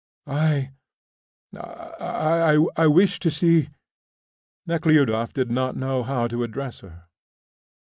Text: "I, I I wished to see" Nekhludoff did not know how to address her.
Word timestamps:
"I, 0.25 0.71
I 1.55 2.57
I 2.75 2.87
wished 2.87 3.21
to 3.21 3.29
see" 3.29 3.69
Nekhludoff 4.65 5.31
did 5.31 5.51
not 5.51 5.75
know 5.77 6.01
how 6.01 6.27
to 6.27 6.41
address 6.43 6.79
her. 6.79 7.03